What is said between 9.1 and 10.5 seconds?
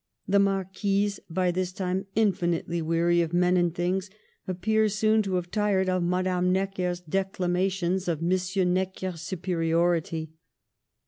superiority.